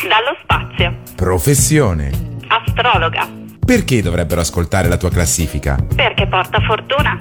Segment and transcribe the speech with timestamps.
[0.00, 0.96] Dallo spazio.
[1.14, 2.10] professione.
[2.48, 3.28] Astrologa.
[3.64, 5.76] Perché dovrebbero ascoltare la tua classifica?
[5.94, 7.18] Perché porta fortuna.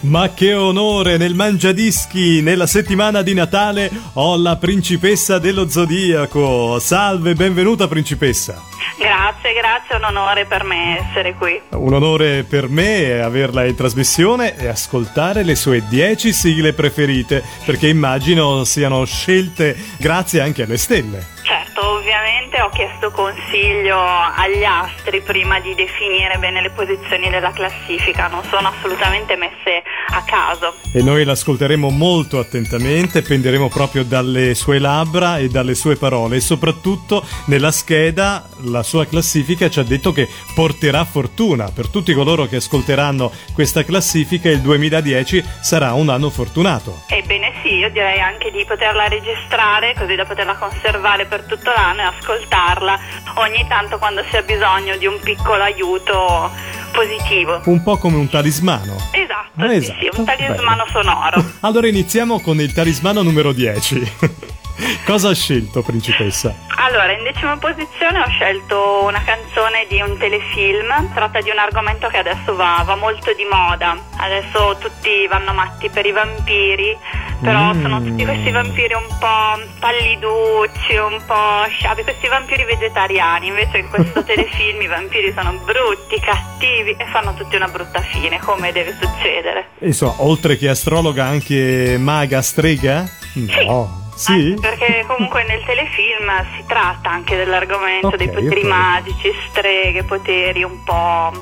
[0.00, 2.42] Ma che onore nel Mangiadischi!
[2.42, 6.78] Nella settimana di Natale ho la principessa dello zodiaco.
[6.78, 8.62] Salve, benvenuta principessa.
[8.98, 11.60] Grazie, grazie, è un onore per me essere qui.
[11.70, 17.88] Un onore per me averla in trasmissione e ascoltare le sue 10 sigle preferite, perché
[17.88, 21.26] immagino siano scelte grazie anche alle stelle.
[21.42, 28.28] Certo, ovviamente ho chiesto consiglio agli astri prima di definire bene le posizioni della classifica,
[28.28, 30.74] non sono assolutamente messe a caso.
[30.92, 36.40] E noi l'ascolteremo molto attentamente, penderemo proprio dalle sue labbra e dalle sue parole e
[36.40, 42.46] soprattutto nella scheda la sua classifica ci ha detto che porterà fortuna per tutti coloro
[42.46, 47.02] che ascolteranno questa classifica il 2010 sarà un anno fortunato.
[47.08, 51.95] Ebbene sì, io direi anche di poterla registrare così da poterla conservare per tutto l'anno
[52.02, 52.98] e ascoltarla
[53.36, 56.50] ogni tanto quando si ha bisogno di un piccolo aiuto
[56.92, 57.60] positivo.
[57.64, 58.96] Un po' come un talismano.
[59.12, 60.90] Esatto, Ah, sì, esatto, sì, un talismano bene.
[60.92, 61.44] sonoro.
[61.60, 64.12] Allora iniziamo con il talismano numero 10.
[65.06, 66.54] Cosa ha scelto, principessa?
[66.78, 72.06] Allora, in decima posizione ho scelto una canzone di un telefilm, tratta di un argomento
[72.08, 76.96] che adesso va, va molto di moda, adesso tutti vanno matti per i vampiri,
[77.40, 77.82] però Mm.
[77.82, 83.88] sono tutti questi vampiri un po' palliducci, un po' sciabi, questi vampiri vegetariani, invece in
[83.88, 88.96] questo telefilm i vampiri sono brutti, cattivi e fanno tutti una brutta fine, come deve
[89.00, 89.70] succedere.
[89.80, 93.00] Insomma, oltre che astrologa, anche maga strega?
[93.34, 93.48] No.
[93.48, 94.04] Sì?
[94.28, 98.66] Anche perché comunque nel telefilm si tratta anche dell'argomento Ok, dei poteri ok.
[98.66, 101.32] magici, streghe, poteri un po'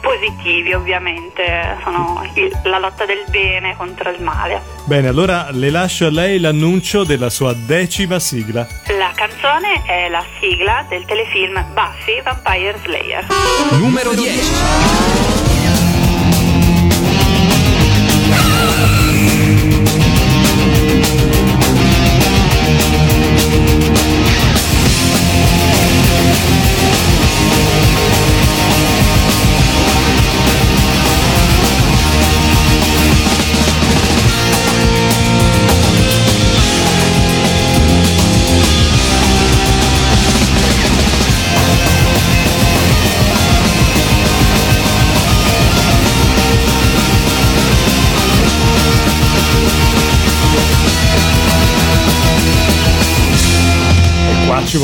[0.00, 4.60] positivi ovviamente, sono il- la lotta del bene contro il male.
[4.84, 8.66] Bene, allora le lascio a lei l'annuncio della sua decima sigla.
[8.98, 13.26] La canzone è la sigla del telefilm Buffy Vampire Slayer.
[13.78, 15.46] Numero 10.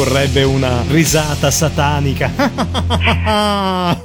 [0.04, 2.30] Vorrebbe una risata satanica.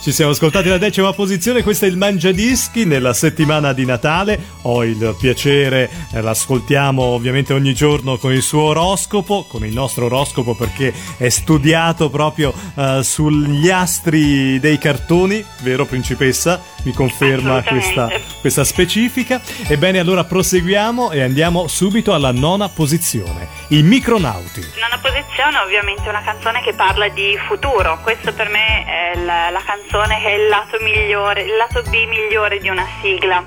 [0.00, 4.38] ci siamo ascoltati la decima posizione, questo è il Mangiadischi nella settimana di Natale.
[4.62, 10.04] Ho il piacere, eh, l'ascoltiamo ovviamente ogni giorno con il suo oroscopo, con il nostro
[10.04, 16.62] oroscopo perché è studiato proprio eh, sugli astri dei cartoni, vero principessa?
[16.84, 18.08] Mi conferma questa,
[18.40, 19.40] questa specifica.
[19.66, 24.60] Ebbene, allora proseguiamo e andiamo subito alla nona posizione, i micronauti.
[24.78, 25.07] Nona posizione
[25.62, 30.28] ovviamente una canzone che parla di futuro, questo per me è la, la canzone che
[30.28, 33.42] è il lato migliore, il lato B migliore di una sigla.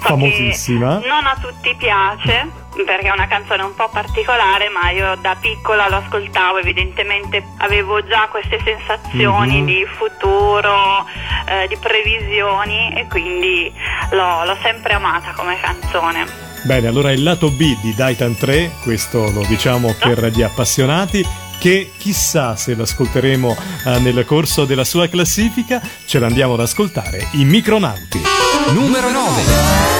[0.00, 1.00] So Famosissima.
[1.04, 5.88] Non a tutti piace perché è una canzone un po' particolare, ma io da piccola
[5.88, 9.66] lo ascoltavo, evidentemente avevo già queste sensazioni Mhm.
[9.66, 11.04] di futuro,
[11.46, 13.72] eh, di previsioni e quindi
[14.10, 16.47] l'ho, l'ho sempre amata come canzone.
[16.62, 21.24] Bene, allora il lato B di Daitan 3, questo lo diciamo per gli appassionati,
[21.58, 23.56] che chissà se l'ascolteremo
[23.86, 28.20] eh, nel corso della sua classifica, ce l'andiamo ad ascoltare, i micronauti.
[28.72, 29.97] Numero 9.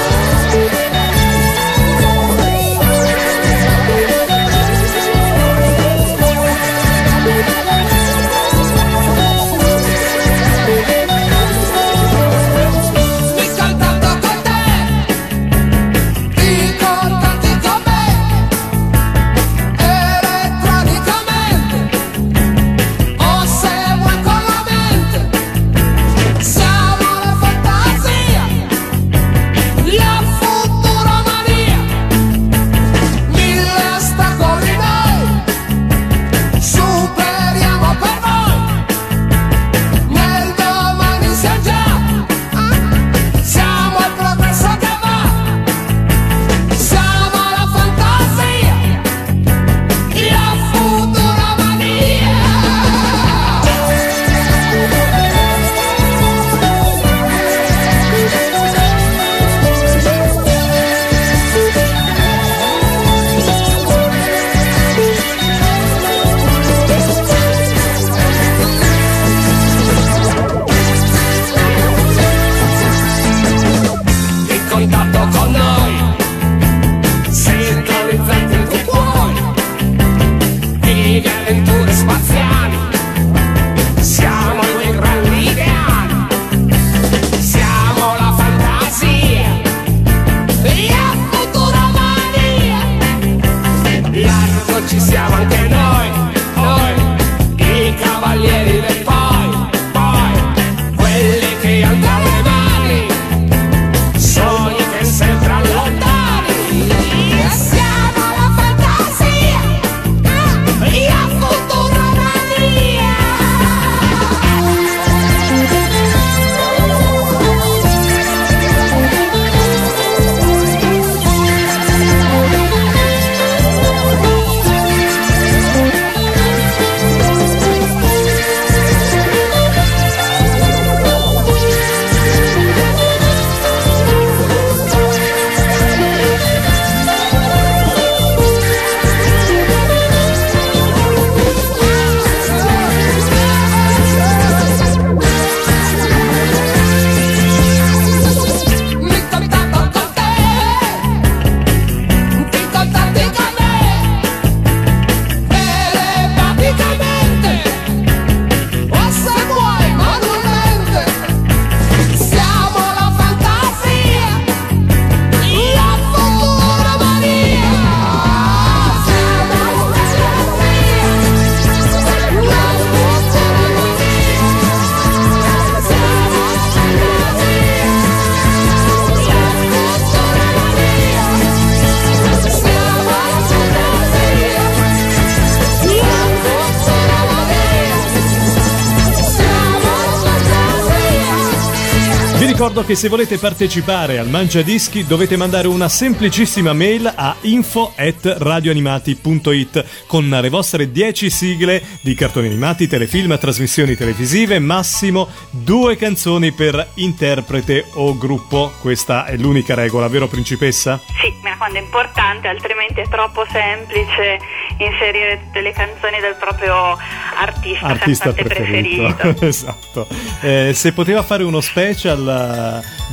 [192.78, 200.04] Ricordo che se volete partecipare al Mangia Dischi dovete mandare una semplicissima mail a info@radioanimati.it
[200.06, 206.90] con le vostre 10 sigle di cartoni animati, telefilm, trasmissioni televisive, massimo due canzoni per
[206.94, 208.72] interprete o gruppo.
[208.80, 211.00] Questa è l'unica regola, vero principessa?
[211.20, 214.38] Sì, mi raccomando, è importante, altrimenti è troppo semplice
[214.78, 216.96] inserire tutte le canzoni del proprio
[217.36, 219.14] artista, Artista preferito.
[219.14, 219.42] preferito.
[219.46, 220.06] esatto.
[220.40, 222.26] Eh, se poteva fare uno special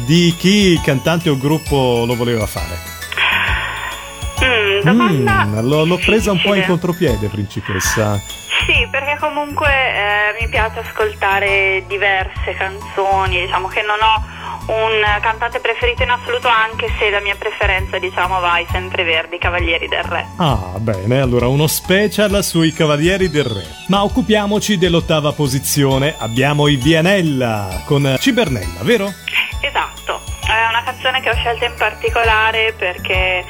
[0.05, 2.93] di chi cantante o gruppo lo voleva fare?
[4.43, 8.19] Mm, Mm, l'ho, l'ho presa un po' in contropiede, principessa.
[8.65, 14.23] Sì, perché comunque eh, mi piace ascoltare diverse canzoni, diciamo che non ho
[14.67, 19.87] un cantante preferito in assoluto, anche se la mia preferenza, diciamo, va ai Sempreverdi, Cavalieri
[19.87, 20.25] del Re.
[20.37, 23.65] Ah, bene, allora uno special sui Cavalieri del Re.
[23.87, 26.15] Ma occupiamoci dell'ottava posizione.
[26.17, 29.13] Abbiamo i Vianella con Cibernella, vero?
[30.47, 33.43] È una canzone che ho scelta in particolare perché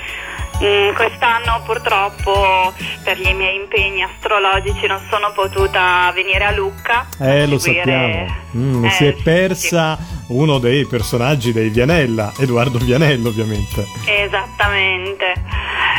[0.64, 7.08] mm, quest'anno purtroppo per i miei impegni astrologici non sono potuta venire a Lucca.
[7.20, 8.44] Eh, lo seguire- sappiamo.
[8.56, 9.98] Mm, Eh, si è sì, persa
[10.30, 13.86] uno dei personaggi dei Vianella, Edoardo Vianello, ovviamente.
[14.04, 15.34] sì, esattamente.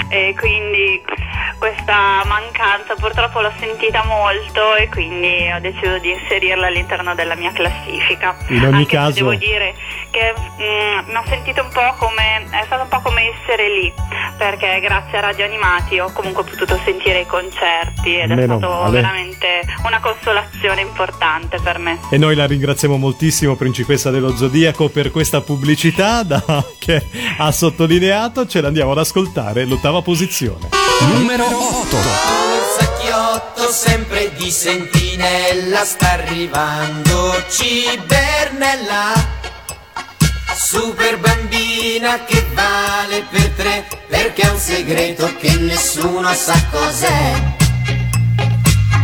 [0.08, 1.02] E quindi
[1.58, 7.50] questa mancanza purtroppo l'ho sentita molto e quindi ho deciso di inserirla all'interno della mia
[7.52, 8.36] classifica.
[8.48, 9.74] In ogni Anche caso- devo dire
[10.10, 13.92] che mm, mi ho sentito un po' come è stato un po' come essere lì
[14.48, 18.72] perché grazie a Radio Animati ho comunque potuto sentire i concerti ed è Meno stato
[18.74, 18.90] male.
[18.92, 19.46] veramente
[19.84, 21.98] una consolazione importante per me.
[22.10, 26.44] E noi la ringraziamo moltissimo, principessa dello Zodiaco, per questa pubblicità da-
[26.78, 27.04] che
[27.38, 28.46] ha sottolineato.
[28.46, 30.68] Ce l'andiamo ad ascoltare, l'ottava posizione.
[31.12, 31.96] Numero 8.
[31.96, 39.12] il sacchiotto sempre di sentinella sta arrivando Cibernella
[40.58, 47.54] Super bambina che vale per tre perché è un segreto che nessuno sa cos'è.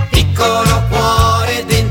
[0.08, 1.81] Piccolo cuore dentro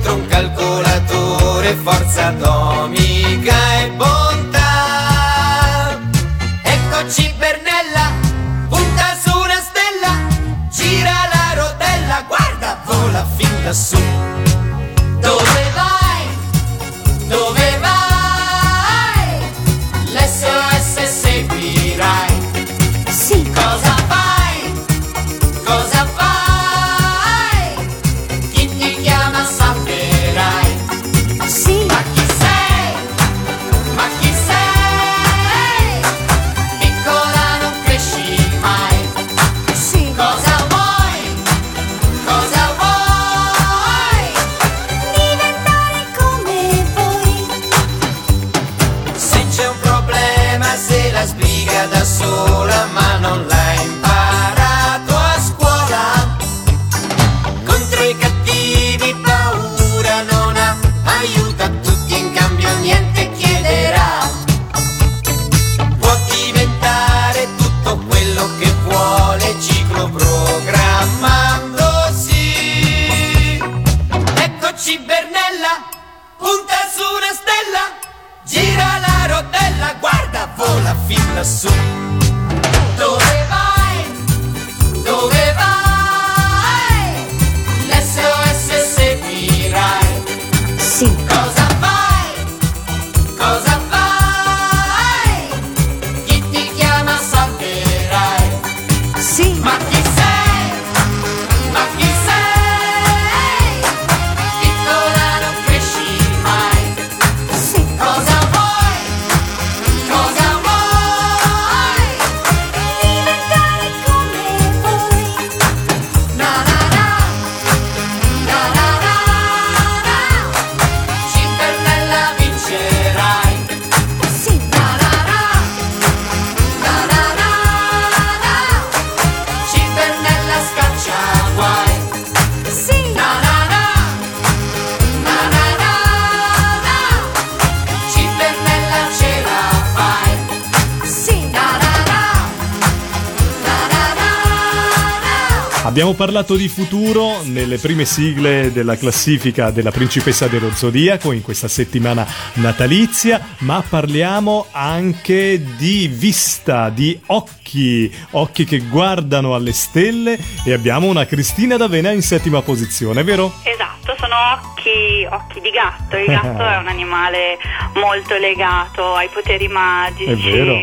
[146.22, 152.24] parlato di futuro nelle prime sigle della classifica della principessa dello zodiaco in questa settimana
[152.54, 161.08] natalizia, ma parliamo anche di vista, di occhi, occhi che guardano alle stelle e abbiamo
[161.08, 163.52] una Cristina d'Avena in settima posizione, vero?
[163.64, 167.58] Esatto, sono occhi, occhi di gatto, il gatto è un animale
[167.96, 170.30] molto legato ai poteri magici.
[170.30, 170.76] È vero.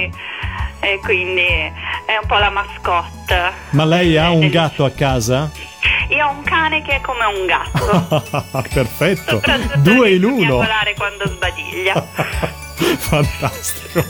[0.81, 3.53] E quindi è un po' la mascotte Cat.
[3.71, 5.51] Ma lei ha un gatto a casa?
[6.09, 8.43] Io ho un cane che è come un gatto.
[8.73, 9.43] Perfetto.
[9.77, 10.65] Due in uno.
[10.97, 12.07] quando sbadiglia.
[12.97, 14.05] Fantastico.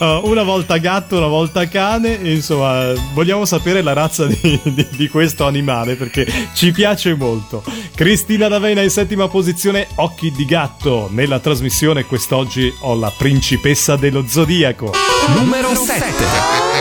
[0.24, 2.12] Una volta gatto, una volta cane.
[2.22, 7.62] Insomma, vogliamo sapere la razza di, di, di questo animale perché ci piace molto.
[7.94, 11.08] Cristina D'Avena in settima posizione, Occhi di gatto.
[11.12, 14.90] Nella trasmissione quest'oggi ho la principessa dello zodiaco.
[15.36, 16.79] Numero 7.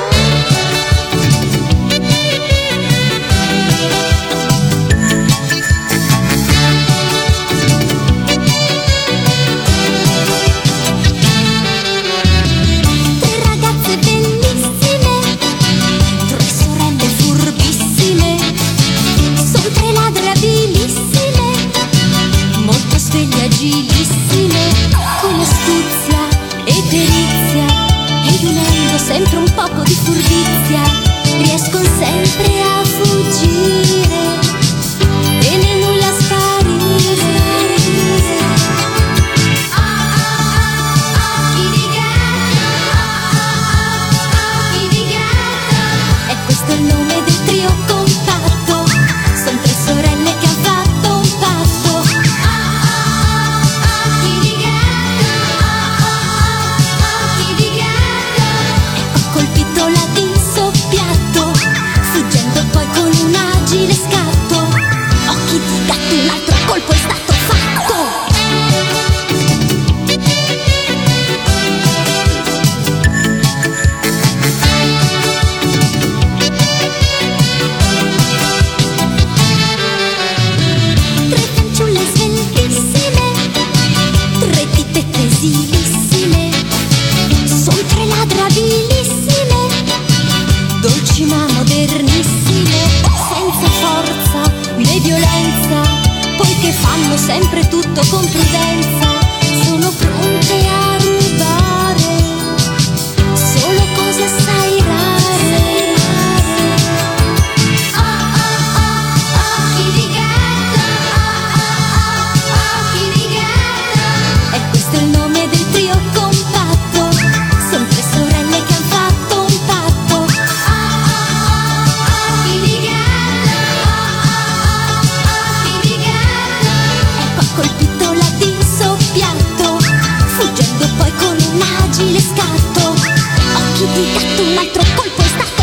[133.80, 135.59] giudicato un altro colpo e sta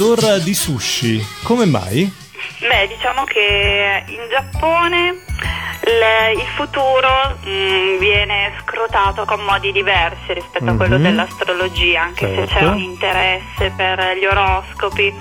[0.00, 1.24] odor di sushi.
[1.42, 2.10] Come mai?
[2.60, 10.70] Beh, diciamo che in Giappone il, il futuro mh, viene scrutato con modi diversi rispetto
[10.70, 11.02] a quello Mhm.
[11.02, 12.68] dell'astrologia, anche se c'è Certo.
[12.70, 15.14] un interesse per gli oroscopi.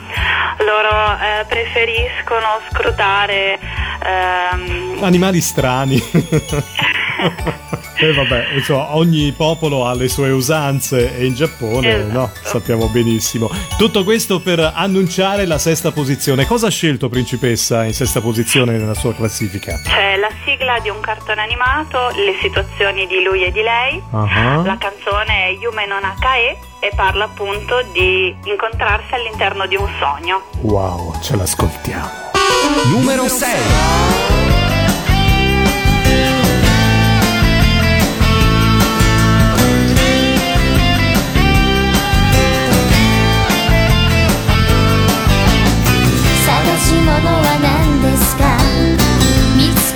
[0.60, 3.58] Loro eh, preferiscono scrutare
[4.06, 6.02] ehm, Animali strani.
[7.98, 12.12] E vabbè, insomma, ogni popolo ha le sue usanze e in Giappone, Esatto.
[12.12, 13.50] no, sappiamo benissimo.
[13.78, 16.46] Tutto questo per annunciare la sesta posizione.
[16.46, 19.80] Cosa ha scelto Principessa in sesta posizione nella sua classifica?
[19.84, 24.02] c'è la sigla di un cartone animato, le situazioni di lui e di lei.
[24.12, 24.62] Ah.
[24.66, 30.44] La canzone è Yume no Nakae e parla appunto di incontrarsi all'interno di un sogno.
[30.62, 32.10] Wow, ce l'ascoltiamo.
[32.92, 34.45] Numero 6.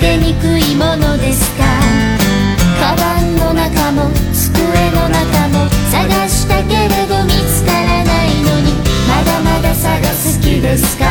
[0.00, 1.64] 見つけにくいものですか？
[2.80, 8.72] カバンの中も机の中も探したけれど見つからないのに
[9.06, 11.04] まだまだ探す気ですか？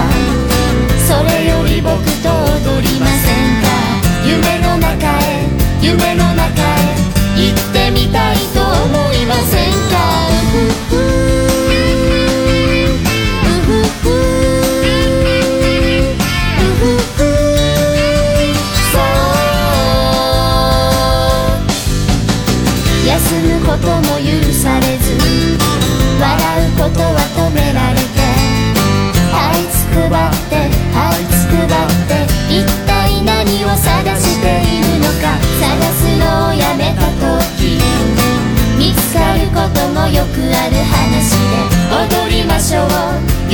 [1.07, 2.29] それより僕と
[2.73, 3.69] 踊りませんか？
[4.25, 5.47] 夢の中へ
[5.81, 6.38] 夢の中へ。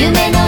[0.05, 0.44] 夢の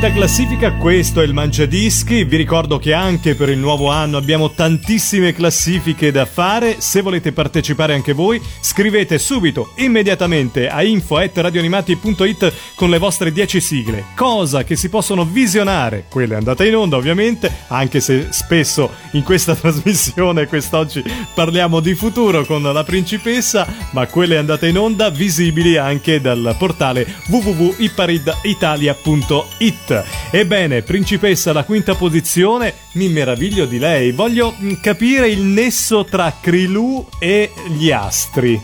[0.00, 2.24] Metà classifica, questo è il Mangiadischi.
[2.24, 6.80] Vi ricordo che anche per il nuovo anno abbiamo tantissime classifiche da fare.
[6.80, 14.04] Se volete partecipare anche voi, scrivete subito, immediatamente a info.radioanimati.it con le vostre 10 sigle.
[14.16, 19.54] Cosa che si possono visionare, quelle andate in onda ovviamente, anche se spesso in questa
[19.60, 26.22] trasmissione quest'oggi parliamo di futuro con la principessa, ma quelle andate in onda visibili anche
[26.22, 29.89] dal portale www.ipariditalia.it.
[30.30, 34.12] Ebbene, principessa, la quinta posizione, mi meraviglio di lei.
[34.12, 38.60] Voglio mm, capire il nesso tra Krilù e gli astri.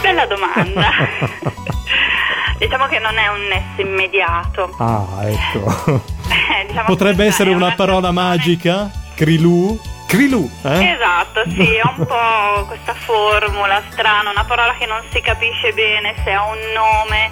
[0.00, 0.90] Bella domanda.
[2.58, 4.74] diciamo che non è un nesso immediato.
[4.78, 6.16] Ah, ecco.
[6.28, 8.90] Eh, diciamo Potrebbe essere è una parola magica?
[9.14, 9.78] Krilù?
[10.08, 10.92] Krilù, eh?
[10.94, 16.14] Esatto, sì, è un po' questa formula strana, una parola che non si capisce bene
[16.24, 17.30] se ha un nome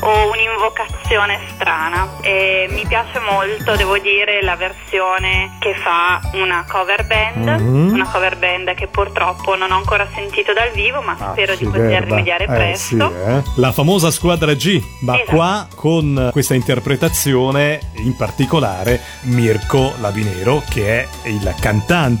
[0.00, 2.08] o un'invocazione strana.
[2.22, 7.92] E mi piace molto, devo dire, la versione che fa una cover band, Mhm.
[7.92, 11.66] una cover band che purtroppo non ho ancora sentito dal vivo, ma Ah, spero di
[11.66, 12.06] poter verba.
[12.06, 13.12] rimediare Eh, presto.
[13.12, 13.42] sì, eh.
[13.56, 15.30] La famosa squadra G, ma Esatto.
[15.36, 22.12] qua con questa interpretazione, in particolare Mirko Labinero, che è il cantante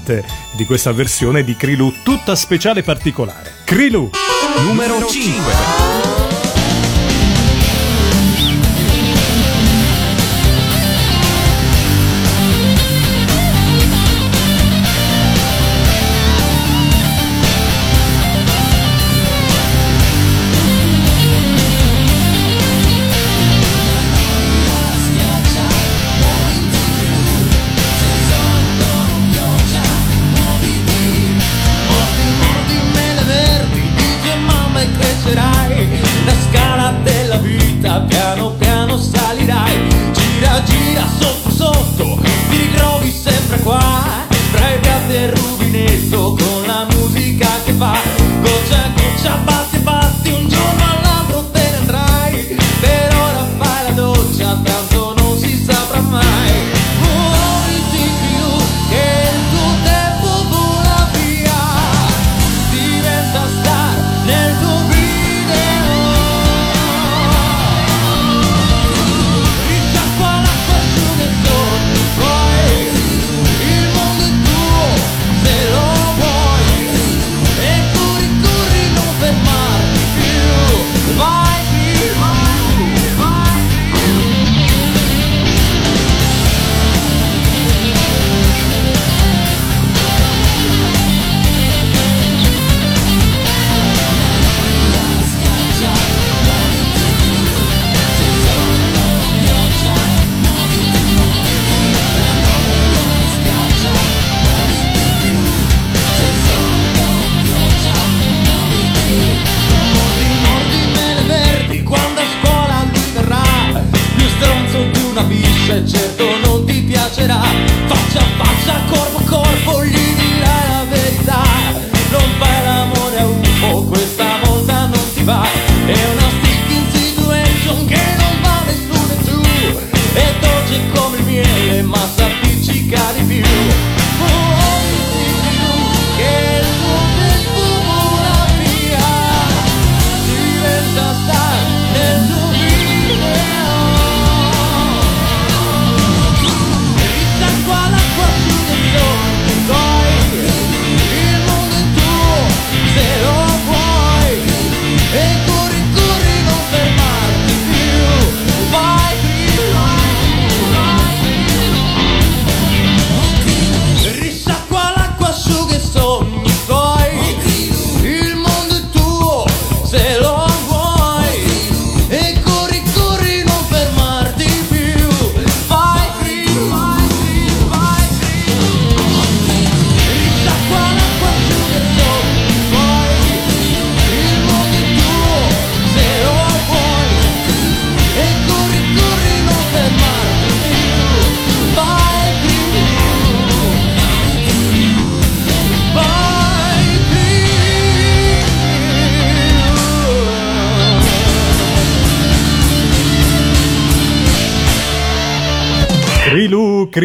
[0.52, 3.52] di questa versione di Krilù, tutta speciale e particolare.
[3.64, 4.10] Krilù!
[4.66, 5.93] Numero 5.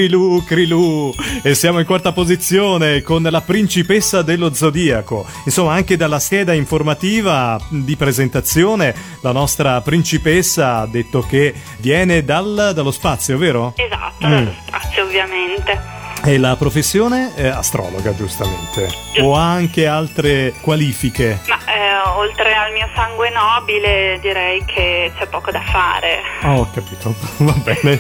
[0.10, 1.14] Crilu, Crilu.
[1.44, 5.24] E siamo in quarta posizione con la principessa dello zodiaco.
[5.46, 12.72] Insomma, anche dalla scheda informativa di presentazione, la nostra principessa ha detto che viene dal-
[12.74, 13.74] dallo spazio, vero?
[13.76, 14.32] Esatto, Mm.
[14.32, 15.98] dallo spazio ovviamente.
[16.26, 18.90] E la professione è astrologa, giustamente.
[19.22, 21.40] O ha anche altre qualifiche.
[21.48, 26.22] Ma eh, oltre al mio sangue nobile direi che c'è poco da fare.
[26.42, 27.14] Ah, ho capito.
[27.38, 27.98] Va bene.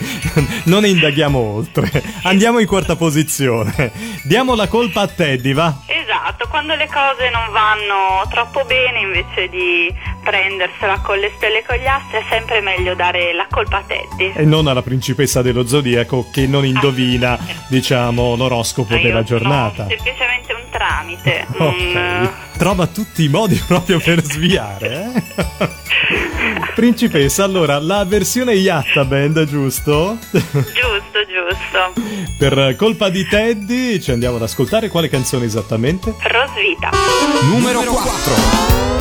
[0.66, 1.90] Non indaghiamo oltre.
[2.24, 3.92] Andiamo in quarta posizione.
[4.24, 5.74] Diamo la colpa a Teddy, va?
[5.86, 11.66] Esatto, quando le cose non vanno troppo bene invece di prendersela con le stelle e
[11.66, 14.34] con gli astri è sempre meglio dare la colpa a Teddy.
[14.36, 17.38] E non alla principessa dello zodiaco che non indovina,
[17.70, 19.88] diciamo, l'oroscopo Ah, della giornata.
[19.88, 20.29] semplicemente
[20.70, 21.48] tramite.
[21.60, 21.96] Ok.
[21.96, 25.24] un- Trova tutti i modi proprio per sviare, eh?
[26.76, 30.18] Principessa, allora, la versione Yatta Band, giusto?
[30.32, 31.94] Giusto, giusto.
[32.38, 36.14] per colpa di Teddy ci andiamo ad ascoltare quale canzone esattamente?
[36.22, 36.90] Rosvita.
[37.44, 38.98] Numero 4.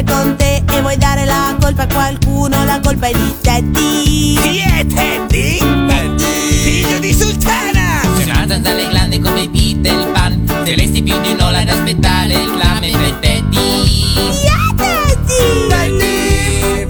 [0.00, 4.34] Sempre con te e vuoi dare la colpa a qualcuno, la colpa è di Teddy.
[4.34, 5.58] Chi è Teddy?
[5.58, 6.24] Teddy!
[6.24, 8.00] Figlio di Sultana!
[8.26, 12.90] Nata dalle glande come Peter Pan Se resti più di un'ora ad aspettare il clame
[12.90, 15.66] per Teddy Chi è Teddy?
[15.68, 16.86] Teddy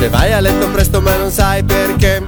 [0.00, 2.21] Se vai a letto presto ma non sai perché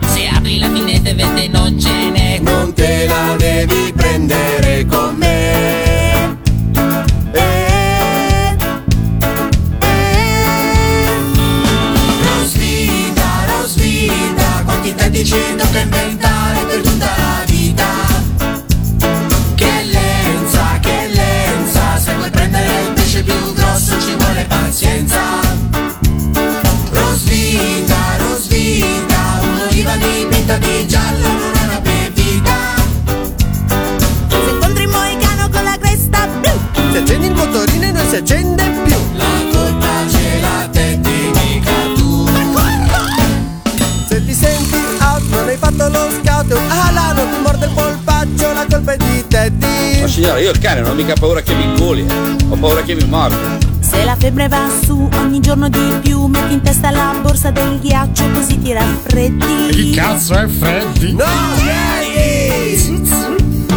[50.34, 52.36] signora, io il cane non ho mica paura che mi inculi, eh.
[52.48, 53.58] ho paura che mi morda.
[53.80, 57.78] Se la febbre va su ogni giorno di più Metti in testa la borsa del
[57.80, 61.12] ghiaccio così ti raffreddi cazzo è Freddy?
[61.12, 63.04] No, Teddy!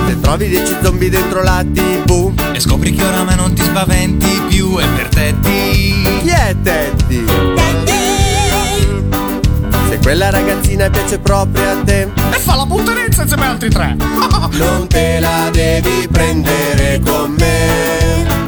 [0.07, 4.79] Se trovi 10 zombie dentro la tv E scopri che oramai non ti spaventi più
[4.79, 6.21] E per te ti...
[6.21, 7.56] Chi è Teddy?
[10.07, 13.97] Quella ragazzina piace proprio a te E fa la puttanezza insieme altri tre.
[14.51, 18.46] Non te la devi prendere con me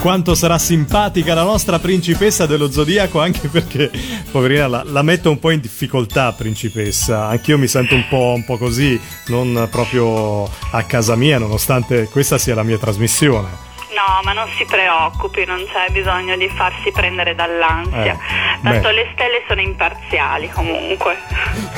[0.00, 3.90] quanto sarà simpatica la nostra principessa dello zodiaco, anche perché,
[4.30, 7.26] poverina, la, la metto un po' in difficoltà, principessa.
[7.28, 12.38] Anch'io mi sento un po', un po' così, non proprio a casa mia, nonostante questa
[12.38, 13.69] sia la mia trasmissione.
[14.00, 18.14] No, ma non si preoccupi, non c'è bisogno di farsi prendere dall'ansia.
[18.14, 18.94] Eh, Tanto beh.
[18.94, 21.18] le stelle sono imparziali comunque.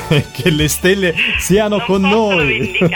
[0.31, 2.79] che le stelle siano Non con noi.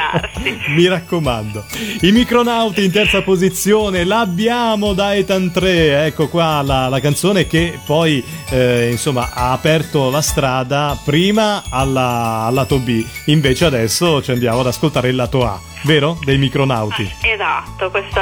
[0.70, 1.66] Mi raccomando.
[2.02, 6.06] I micronauti in terza posizione l'abbiamo da Ethan 3.
[6.06, 12.46] Ecco qua la, la canzone che poi eh, insomma ha aperto la strada prima alla,
[12.46, 13.06] al lato B.
[13.26, 16.18] Invece adesso ci andiamo ad ascoltare il lato A, vero?
[16.22, 17.12] Dei micronauti.
[17.22, 18.22] Esatto, questo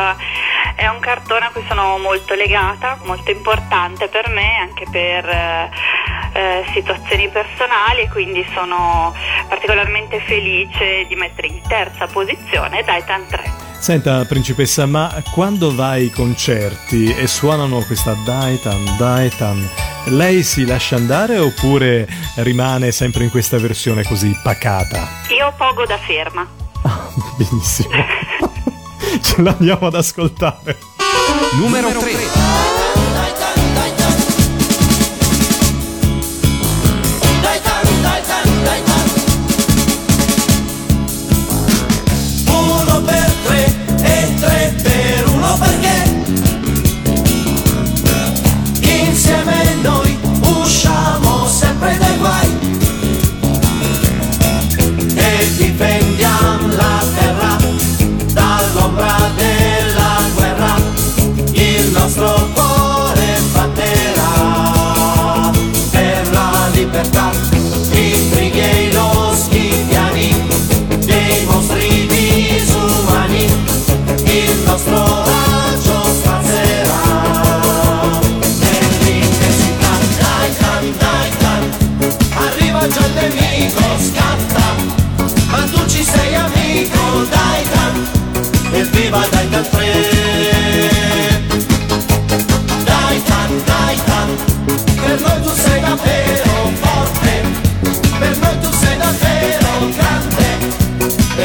[0.76, 5.70] è un cartone a cui sono molto legata, molto importante per me, anche per eh,
[6.34, 9.14] eh, situazioni personali e quindi sono
[9.48, 13.64] particolarmente felice di mettere in terza posizione Titan 3.
[13.80, 19.70] Senta, principessa, ma quando vai ai concerti e suonano questa Daitan, Daitan,
[20.06, 25.08] lei si lascia andare oppure rimane sempre in questa versione così pacata?
[25.30, 26.65] Io pogo da ferma.
[27.36, 27.90] Benissimo.
[29.22, 30.78] Ce l'andiamo ad ascoltare.
[31.58, 32.55] Numero 3.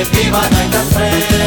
[0.01, 1.40] れてはないんだぜ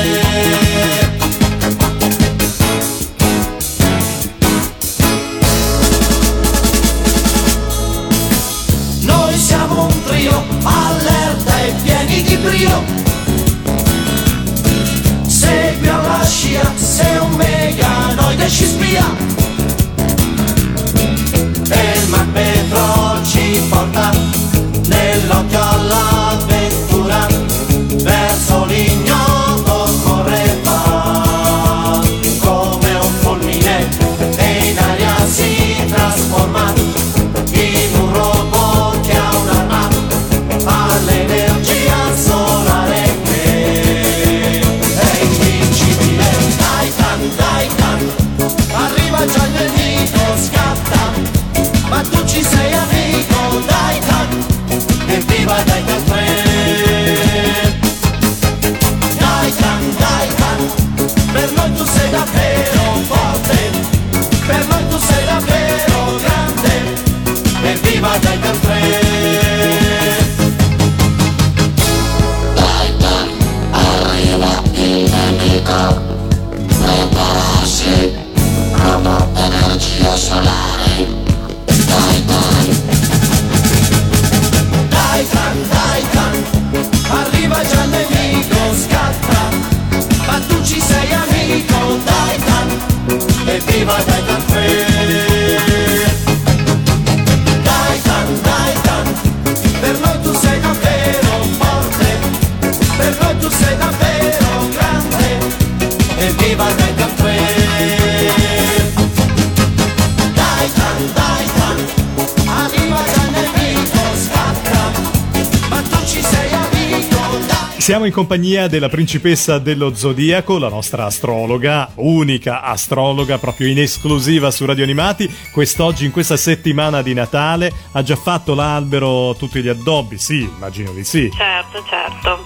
[117.83, 124.51] Siamo in compagnia della principessa dello Zodiaco, la nostra astrologa, unica astrologa proprio in esclusiva
[124.51, 125.29] su Radio Animati.
[125.51, 130.17] Quest'oggi, in questa settimana di Natale, ha già fatto l'albero, tutti gli addobbi?
[130.17, 131.29] Sì, immagino di sì.
[131.35, 132.45] Certo, certo.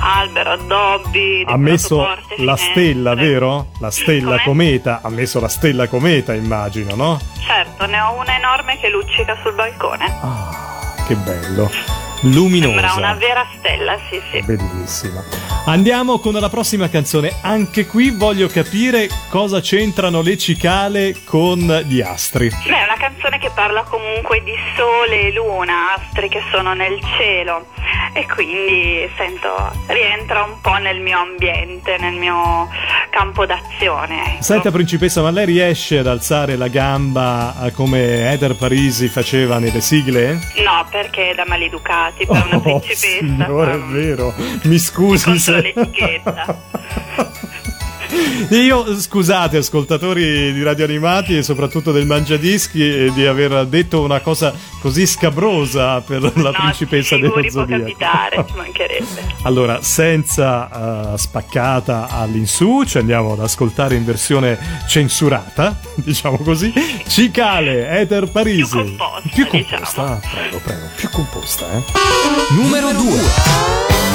[0.00, 2.70] Albero, addobbi, Ha messo porte, la finestre.
[2.72, 3.68] stella, vero?
[3.78, 4.42] La stella Come?
[4.44, 5.00] cometa.
[5.02, 7.18] Ha messo la stella cometa, immagino, no?
[7.40, 10.04] Certo, ne ho una enorme che luccica sul balcone.
[11.06, 11.70] Che bello.
[12.24, 12.88] Luminosa.
[12.88, 14.42] Sembra una vera stella, sì, sì.
[14.42, 15.22] Bellissima.
[15.66, 17.32] Andiamo con la prossima canzone.
[17.42, 22.48] Anche qui voglio capire cosa c'entrano le cicale con gli astri.
[22.48, 26.98] Beh, è una canzone che parla comunque di sole e luna, astri che sono nel
[27.16, 27.66] cielo
[28.12, 32.68] e quindi sento rientra un po' nel mio ambiente, nel mio
[33.10, 34.34] campo d'azione.
[34.34, 34.42] ecco.
[34.42, 39.80] Senta principessa, ma lei riesce ad alzare la gamba eh, come Eder Parisi faceva nelle
[39.80, 40.38] sigle?
[40.64, 41.44] No, perché è da
[42.18, 43.06] maleducati per una Oh, principessa.
[43.18, 44.34] signore, è vero.
[44.64, 45.60] Mi scusi Contro se...
[45.60, 47.02] l'etichetta.
[48.50, 54.20] Io, scusate, ascoltatori di Radio Animati e soprattutto del Mangiadischi, eh, di aver detto una
[54.20, 57.82] cosa così scabrosa per la principessa dello Zodiaco.
[57.82, 59.26] capitare, ci mancherebbe.
[59.42, 66.72] Allora, senza eh, spaccata all'insù, ci andiamo ad ascoltare in versione censurata, diciamo così.
[67.06, 68.80] Cicale, Ether Parisi.
[68.80, 69.28] Più composta.
[69.32, 71.82] Più composta, ah, prego, prego, più composta, eh.
[72.54, 74.13] Numero 2.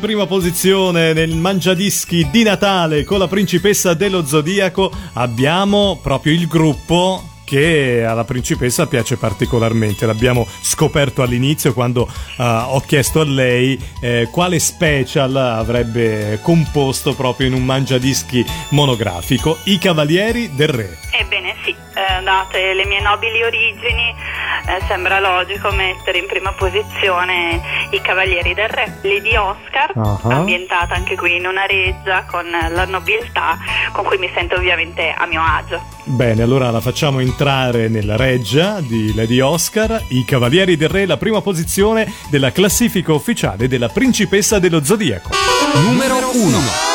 [0.00, 7.22] Prima posizione nel mangiadischi di Natale con la principessa dello Zodiaco abbiamo proprio il gruppo
[7.44, 10.06] che alla principessa piace particolarmente.
[10.06, 17.48] L'abbiamo scoperto all'inizio quando eh, ho chiesto a lei eh, quale special avrebbe composto proprio
[17.48, 19.58] in un mangiadischi monografico.
[19.64, 20.98] I Cavalieri del Re.
[21.10, 21.49] Ebbene
[21.94, 24.14] eh, date le mie nobili origini,
[24.66, 27.60] eh, sembra logico mettere in prima posizione
[27.90, 28.98] i Cavalieri del Re.
[29.02, 30.18] Lady Oscar, Ah.
[30.22, 33.58] ambientata anche qui in una reggia con la nobiltà
[33.92, 35.80] con cui mi sento ovviamente a mio agio.
[36.04, 41.16] Bene, allora la facciamo entrare nella reggia di Lady Oscar, i Cavalieri del Re, la
[41.16, 45.30] prima posizione della classifica ufficiale della principessa dello Zodiaco.
[45.74, 46.89] Numero 1.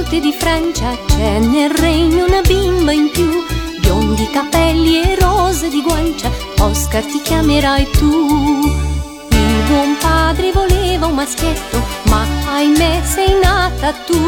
[0.00, 3.28] Corte di Francia, c'è nel regno una bimba in più,
[3.80, 6.30] biondi capelli e rose di guancia,
[6.60, 8.60] Oscar ti chiamerai tu.
[9.28, 14.18] Il buon padre voleva un maschietto, ma ahimè sei nata tu.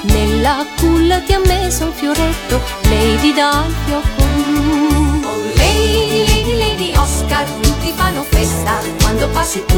[0.00, 5.20] Nella culla ti ha messo un fioretto, Lady dal fiocco blu.
[5.24, 9.76] Oh Lady, Lady, Lady Oscar, tutti fanno festa quando passi tu.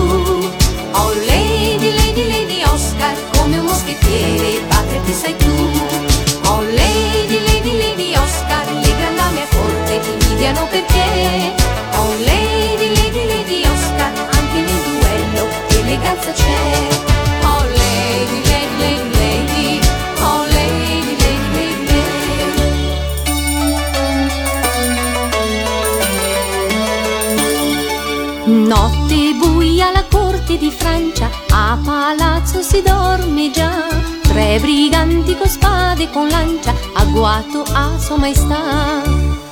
[0.92, 1.69] Oh Lady,
[37.20, 39.02] agguato a sua maestà.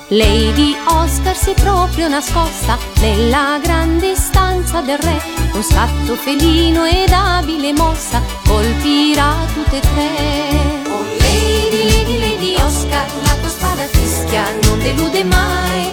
[0.09, 7.13] Lady Oscar si è proprio nascosta nella grande stanza del re, con scatto felino ed
[7.13, 10.83] abile mossa, colpirà tutte e tre.
[10.89, 15.93] Oh Lady, Lady, Lady Oscar, la tua spada fischia non delude mai.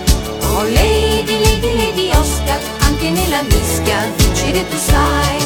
[0.53, 5.45] Oh Lady, Lady, Lady Oscar, anche nella mischia vincere tu sai.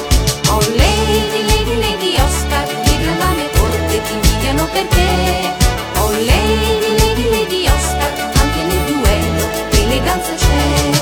[0.49, 5.58] Oh Lady, Lady, Lady Oscar, le grandame a corte ti invidiano perché.
[6.19, 8.11] Oh Lady, Lady, Lady Oscar,
[8.41, 10.98] anche nel duello eleganza c'è.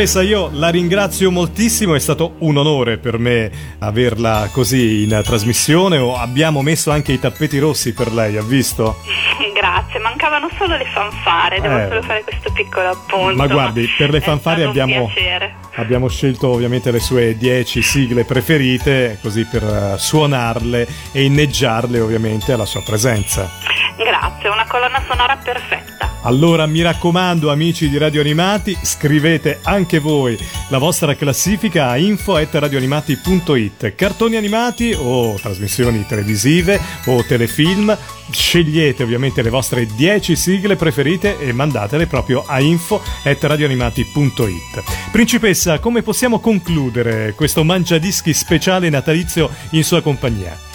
[0.00, 5.98] Principessa, io la ringrazio moltissimo, è stato un onore per me averla così in trasmissione.
[6.16, 8.96] Abbiamo messo anche i tappeti rossi per lei, ha visto?
[9.52, 11.88] Grazie, mancavano solo le fanfare, devo Eh.
[11.88, 13.36] solo fare questo piccolo appunto.
[13.36, 15.10] Ma guardi, per le fanfare abbiamo,
[15.74, 22.54] abbiamo scelto ovviamente le sue 10 sigle preferite, così per eh, suonarle e inneggiarle ovviamente
[22.54, 23.50] alla sua presenza.
[23.98, 26.09] Grazie, una colonna sonora perfetta.
[26.22, 33.94] Allora mi raccomando amici di Radio Animati, scrivete anche voi la vostra classifica a info.radioanimati.it
[33.94, 37.96] Cartoni animati o trasmissioni televisive o telefilm,
[38.30, 46.38] scegliete ovviamente le vostre 10 sigle preferite e mandatele proprio a info.radioanimati.it Principessa, come possiamo
[46.38, 50.68] concludere questo mangiadischi speciale natalizio in sua compagnia?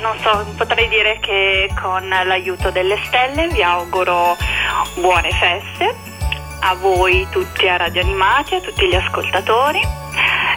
[0.00, 4.36] Non so, potrei dire che con l'aiuto delle stelle vi auguro
[4.94, 5.94] buone feste
[6.60, 9.80] a voi tutti a Radio Animati, a tutti gli ascoltatori.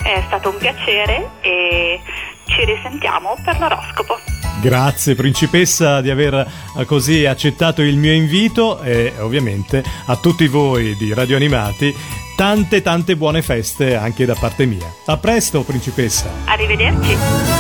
[0.04, 2.02] È stato un piacere e
[2.46, 4.20] ci risentiamo per l'oroscopo.
[4.62, 6.34] Grazie principessa di aver
[6.78, 11.94] eh, così accettato il mio invito e ovviamente a tutti voi di Radio Animati
[12.36, 14.94] tante tante buone feste anche da parte mia.
[15.06, 16.30] A presto, principessa.
[16.46, 17.18] Arrivederci.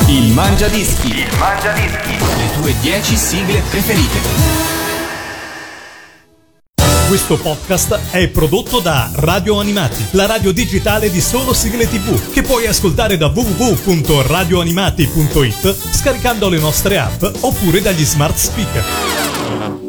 [0.08, 1.10] Il Mangia Dischi.
[1.10, 2.18] Il Mangia Dischi.
[2.18, 4.72] Le tue 10 sigle preferite.
[7.08, 12.42] Questo podcast è prodotto da Radio Animati, la radio digitale di solo sigle tv, che
[12.42, 19.83] puoi ascoltare da www.radioanimati.it scaricando le nostre app oppure dagli smart speaker.